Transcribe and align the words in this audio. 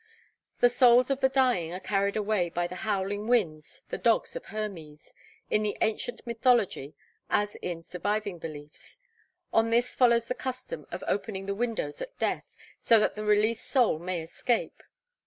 The 0.61 0.69
souls 0.69 1.11
of 1.11 1.21
the 1.21 1.29
dying 1.29 1.71
are 1.73 1.79
carried 1.79 2.15
away 2.17 2.49
by 2.49 2.65
the 2.65 2.77
howling 2.81 3.27
winds, 3.27 3.83
the 3.91 3.99
dogs 3.99 4.35
of 4.35 4.45
Hermes, 4.45 5.13
in 5.51 5.61
the 5.61 5.77
ancient 5.79 6.25
mythology 6.25 6.95
as 7.29 7.55
in 7.57 7.83
surviving 7.83 8.39
beliefs; 8.39 8.97
on 9.53 9.69
this 9.69 9.93
follows 9.93 10.27
the 10.27 10.33
custom 10.33 10.87
of 10.89 11.03
opening 11.05 11.45
the 11.45 11.53
windows 11.53 12.01
at 12.01 12.17
death, 12.17 12.45
so 12.81 12.97
that 12.97 13.13
the 13.13 13.23
released 13.23 13.67
soul 13.69 13.99
may 13.99 14.23
escape. 14.23 14.81